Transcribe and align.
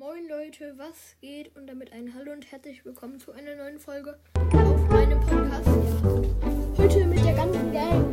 Moin 0.00 0.26
Leute, 0.30 0.72
was 0.78 1.14
geht? 1.20 1.54
Und 1.58 1.66
damit 1.66 1.92
ein 1.92 2.14
Hallo 2.14 2.32
und 2.32 2.50
herzlich 2.50 2.86
willkommen 2.86 3.20
zu 3.20 3.32
einer 3.32 3.54
neuen 3.54 3.78
Folge 3.78 4.18
auf 4.54 4.88
meinem 4.88 5.20
Podcast. 5.20 5.68
Heute 6.78 7.04
mit 7.04 7.22
der 7.22 7.34
ganzen 7.34 7.70
Gang. 7.70 8.09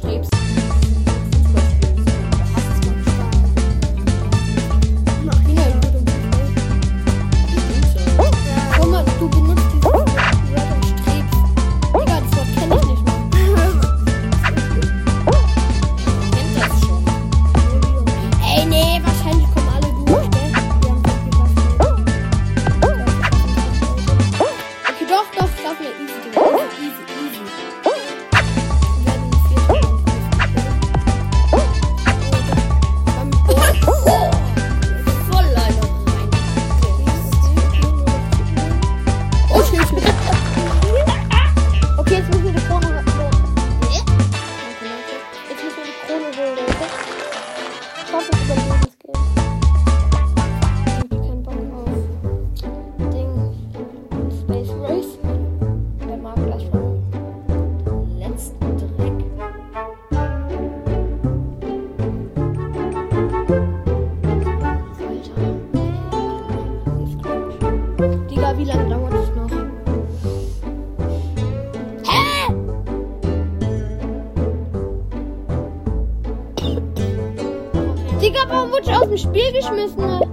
tapes. 0.00 1.17
Oder 68.48 68.56
wie 68.56 68.64
lange 68.64 68.88
dauert 68.88 69.12
es 69.12 69.28
noch? 69.36 69.50
Hä? 72.08 72.54
Digga, 78.22 78.40
warum 78.48 78.70
wurde 78.70 78.84
ich 78.84 78.96
aus 78.96 79.08
dem 79.08 79.18
Spiel 79.18 79.52
geschmissen? 79.52 80.27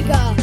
Riga. 0.00 0.39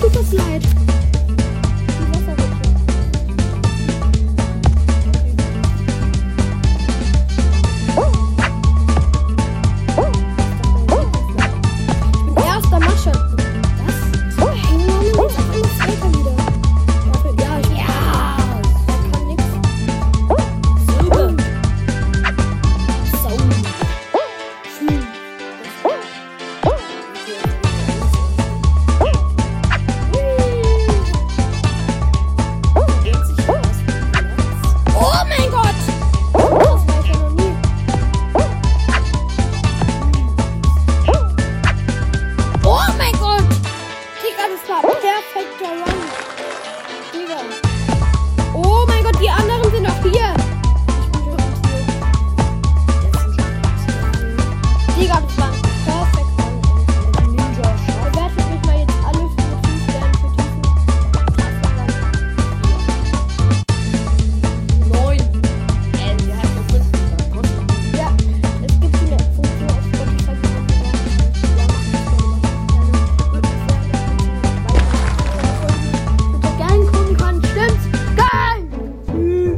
Superslide. 0.00 0.83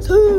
too. 0.06 0.36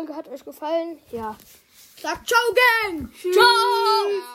Folge 0.00 0.16
hat 0.16 0.28
euch 0.28 0.44
gefallen. 0.44 0.98
Ja. 1.10 1.36
Sagt 2.00 2.26
ciao, 2.26 2.38
Gang! 2.54 3.12
Tschüss. 3.12 3.34
Ciao! 3.34 4.30